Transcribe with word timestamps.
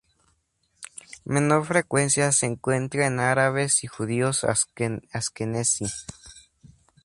Menor 1.25 1.67
frecuencia 1.67 2.31
se 2.31 2.47
encuentra 2.47 3.05
en 3.05 3.19
árabes 3.19 3.83
y 3.83 3.87
judíos 3.87 4.43
askenazí. 4.43 5.85